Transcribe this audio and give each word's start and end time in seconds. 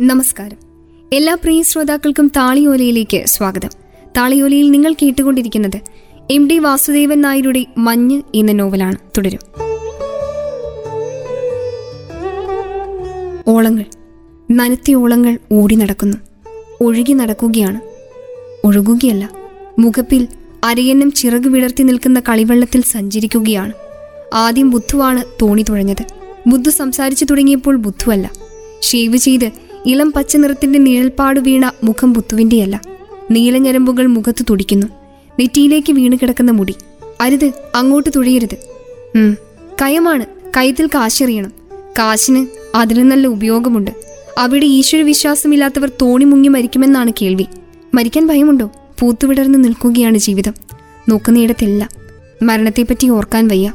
നമസ്കാരം. 0.00 0.56
എല്ലാ 1.12 1.34
പ്രിയ 1.34 1.62
ശ്രോതാക്കൾക്കും 1.62 2.28
താളിയോലയിലേക്ക് 2.36 3.26
സ്വാഗതം. 3.26 3.68
താളിയോലയിൽ 4.16 4.70
നിങ്ങൾ 4.70 4.92
കേട്ടുകൊണ്ടിരിക്കുന്നത് 4.92 5.80
എം 6.30 6.48
ഡി 6.48 6.58
വാസുദേവൻ 6.58 7.20
നായരുടെ 7.20 7.66
മഞ്ഞ് 7.78 8.22
എന്ന 8.34 8.52
നോവലാണ്. 8.52 8.96
തുടരും. 9.18 9.38
ഓളങ്ങൾ. 13.48 13.84
നനത്തി 14.50 14.94
ഓളങ്ങൾ 14.94 15.38
ഓടി 15.52 15.74
നടക്കുന്നു. 15.74 16.16
ഒഴുകി 16.80 17.12
നടക്കുകയാണ്. 17.12 17.80
ഒഴുകുകയല്ല. 18.66 19.30
മുഖപ്പിൽ 19.78 20.28
അരയന്നം 20.64 21.12
ചിറക് 21.12 21.48
വിടർത്തി 21.48 21.82
നിൽക്കുന്ന 21.82 22.20
കളിവെള്ളത്തിൽ 22.20 22.82
സഞ്ചരിക്കുകയാണ്. 22.82 23.72
ആദ്യം 24.34 24.70
ബുദ്ധുവാണ് 24.70 25.24
തോണി 25.42 25.62
തുഴഞ്ഞത്. 25.62 26.04
ബുദ്ധു 26.46 26.70
സംസാരിച്ചു 26.70 27.24
തുടങ്ങിയപ്പോൾ 27.24 27.76
ബുദ്ധുവല്ല. 27.76 28.30
ഷേവ് 28.82 29.16
ചെയ്ത് 29.16 29.65
ഇളം 29.86 30.12
പച്ച 30.12 30.36
നിറത്തിന്റെ 30.36 30.78
നിഴൽപ്പാട് 30.78 31.40
വീണ 31.40 31.72
മുഖം 31.84 32.14
പുത്തുവിന്റെയല്ല. 32.14 32.80
നീലഞ്ഞരമ്പുകൾ 33.30 34.06
മുഖത്ത് 34.06 34.44
തുടിക്കുന്നു. 34.50 34.86
നെറ്റിയിലേക്ക് 35.40 35.92
വീണ് 35.92 36.16
കിടക്കുന്ന 36.22 36.50
മുടി. 36.50 36.74
അരുത് 37.20 37.52
അങ്ങോട്ട് 37.74 38.10
തുഴയരുത്. 38.16 38.56
കയമാണ് 39.82 40.26
കയത്തിൽ 40.56 40.86
കാശെറിയണം. 40.86 41.52
കാശിന് 41.98 42.46
അതിന് 42.74 43.10
നല്ല 43.10 43.26
ഉപയോഗമുണ്ട്. 43.26 43.90
അവിടെ 44.38 44.66
ഈശ്വര 44.66 45.02
വിശ്വാസമില്ലാത്തവർ 45.02 45.90
തോണി 46.02 46.24
മുങ്ങി 46.24 46.48
മരിക്കുമെന്നാണ് 46.48 47.12
കേൾവി. 47.22 47.46
മരിക്കാൻ 47.94 48.26
ഭയമുണ്ടോ? 48.26 48.70
പൂത്തുവിടർന്ന് 49.00 49.64
നിൽക്കുകയാണ് 49.64 50.18
ജീവിതം. 50.18 50.54
നോക്കുന്നിടത്തെല്ലാം. 51.08 51.90
മരണത്തെപ്പറ്റി 52.42 53.08
ഓർക്കാൻ 53.08 53.48
വയ്യ. 53.48 53.72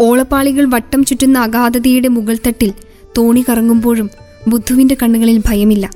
ഓളപ്പാളികൾ 0.00 0.64
വട്ടം 0.64 1.04
ചുറ്റുന്ന 1.04 1.38
അഗാധതയുടെ 1.38 2.08
മുകൾ 2.08 2.36
തട്ടിൽ 2.46 2.72
തോണി 3.18 3.44
കറങ്ങുമ്പോഴും 3.48 4.10
ബുദ്ധുവിന്റെ 4.48 4.96
കണ്ണുകളിൽ 5.02 5.42
ഭയമില്ല. 5.46 5.90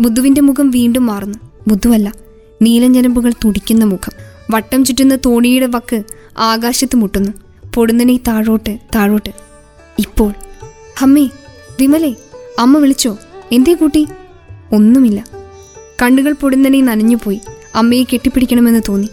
ബുദ്ധുവിന്റെ 0.00 0.40
മുഖം 0.40 0.70
വീണ്ടും 0.70 1.06
മാറുന്നു. 1.06 1.38
ബുദ്ധുവല്ല 1.68 2.14
നീലഞ്ഞരമ്പുകൾ 2.62 3.32
തുടിക്കുന്ന 3.44 3.84
മുഖം. 3.84 4.12
വട്ടം 4.50 4.84
ചുറ്റുന്ന 4.84 5.18
തോണിയുടെ 5.26 5.66
വക്ക് 5.66 6.02
ആകാശത്ത് 6.38 6.96
മുട്ടുന്നു. 6.96 7.32
പൊടുന്നനെ 7.74 8.20
താഴോട്ട് 8.28 8.78
താഴോട്ട്. 8.94 9.30
ഇപ്പോൾ 9.98 10.34
അമ്മേ 11.00 11.28
വിമലേ 11.80 12.14
അമ്മ 12.58 12.78
വിളിച്ചോ? 12.78 13.18
എന്തേ 13.52 13.74
കൂട്ടി? 13.74 14.06
ഒന്നുമില്ല. 14.72 15.24
കണ്ണുകൾ 16.02 16.32
പൊടുന്നനെ 16.32 16.80
നനഞ്ഞുപോയി. 16.80 17.40
അമ്മയെ 17.74 18.04
കെട്ടിപ്പിടിക്കണമെന്ന് 18.04 18.80
തോന്നി. 18.88 19.08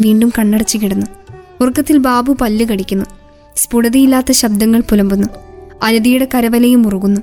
വീണ്ടും 0.00 0.32
കണ്ണടച്ചു 0.38 0.78
കിടന്നു. 0.78 1.06
ഉറക്കത്തിൽ 1.60 1.98
ബാബു 1.98 2.36
പല്ല് 2.40 2.64
കടിക്കുന്നു. 2.64 3.04
സ്ഫുടതയില്ലാത്ത 3.56 4.32
ശബ്ദങ്ങൾ 4.32 4.80
പുലമ്പുന്നു. 4.80 5.28
അനതിയുടെ 5.82 6.28
കരവലയും 6.34 6.82
മുറുകുന്നു 6.82 7.20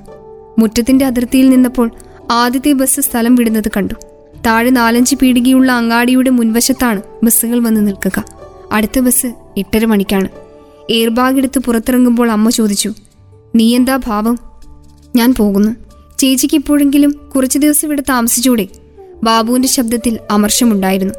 മുറ്റത്തിന്റെ 0.58 1.04
അതിർത്തിയിൽ 1.04 1.48
നിന്നപ്പോൾ 1.48 1.90
ആദ്യത്തെ 2.30 2.72
ബസ് 2.72 3.00
സ്ഥലം 3.00 3.34
വിടുന്നത് 3.34 3.70
കണ്ടു. 3.76 3.94
താഴെ 4.46 4.70
നാലഞ്ച് 4.70 5.16
പീടികയുള്ള 5.16 5.72
അങ്ങാടിയുടെ 5.72 6.30
മുൻവശത്താണ് 6.30 7.02
ബസ്സുകൾ 7.22 7.58
വന്ന് 7.58 7.86
നിൽക്കുക. 7.86 8.24
അടുത്ത 8.72 8.98
ബസ് 8.98 9.26
എട്ടര 9.56 9.84
മണിക്കാണ്. 9.84 10.28
എയർബാഗ് 10.90 11.36
എടുത്ത് 11.36 11.58
പുറത്തിറങ്ങുമ്പോൾ 11.58 12.30
അമ്മ 12.30 12.50
ചോദിച്ചു 12.50 12.94
നീ 13.54 13.76
എന്താ 13.76 13.96
ഭാവം? 13.96 14.38
ഞാൻ 15.16 15.34
പോകുന്നു. 15.34 15.70
ചേച്ചിക്ക് 16.18 16.54
ഇപ്പോഴെങ്കിലും 16.54 17.30
കുറച്ചു 17.34 17.58
ദിവസം 17.58 17.88
ഇവിടെ 17.88 18.02
താമസിച്ചൂടെ 18.08 18.68
ബാബുവിന്റെ 19.24 19.68
ശബ്ദത്തിൽ 19.68 20.18
അമർഷമുണ്ടായിരുന്നു. 20.30 21.14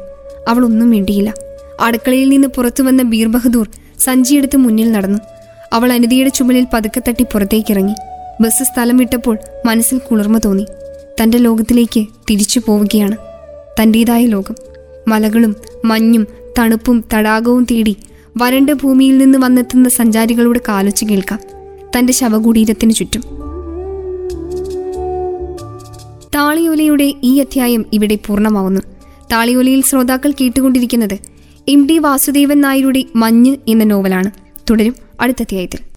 അവൾ 0.48 0.64
ഒന്നും 0.64 0.90
മിണ്ടിയില്ല. 0.90 1.34
അടുക്കളയിൽ 1.80 2.28
നിന്ന് 2.28 2.48
പുറത്തു 2.48 2.82
വന്ന 2.82 3.02
ബീർ 3.02 3.28
ബഹദൂർ 3.28 3.68
സഞ്ചിയെടുത്ത് 3.98 4.56
മുന്നിൽ 4.56 4.92
നടന്നു. 4.92 5.18
അവൾ 5.72 5.92
അനിതയുടെ 5.92 6.28
ചുമലിൽ 6.28 6.66
പതുക്കെ 6.74 7.02
തട്ടി 7.08 7.22
പുറത്തേക്കിറങ്ങി. 7.22 7.94
ബസ് 8.40 8.64
സ്ഥലം 8.64 8.96
വിട്ടപ്പോൾ 8.96 9.38
മനസ്സിൽ 9.66 9.98
കുളിർമ 9.98 10.38
തോന്നി. 10.38 10.66
തന്റെ 11.22 11.38
ലോകത്തിലേക്ക് 11.38 12.06
തിരിച്ചു 12.30 12.60
പോവുകയാണ് 12.66 13.16
തന്റേതായ 13.82 14.26
ലോകം. 14.26 14.54
മലകളും 15.08 15.56
മഞ്ഞും 15.84 16.26
തണുപ്പും 16.58 17.04
തടാകവും 17.14 17.66
തേടി 17.70 17.96
വരണ്ട 18.36 18.70
ഭൂമിയിൽ 18.70 19.18
നിന്ന് 19.18 19.38
വന്നെത്തുന്ന 19.38 19.88
സഞ്ചാരികളുടെ 19.88 20.60
കാലൊച്ച 20.68 21.04
കേൾക്കാം 21.04 21.38
തന്റെ 21.96 22.12
ശവകുടീരത്തിനു 22.12 22.92
ചുറ്റും. 22.92 23.20
താളിയോലയുടെ 26.34 27.14
ഈ 27.22 27.40
അധ്യായം 27.40 27.86
ഇവിടെ 27.92 28.18
പൂർണമാവുന്നു. 28.26 28.80
താളിയോലയിൽ 29.32 29.82
ശ്രോതാക്കൾ 29.82 30.32
കേട്ടുകൊണ്ടിരിക്കുന്നത് 30.40 31.18
എം 31.68 31.86
ഡി 31.86 31.98
വാസുദേവൻ 31.98 32.60
നായരുടെ 32.60 33.04
മഞ്ഞ് 33.16 33.56
എന്ന 33.68 33.84
നോവലാണ്. 33.84 34.30
തുടരും 34.70 34.94
അടുത്ത 35.20 35.36
അധ്യായത്തിൽ. 35.40 35.78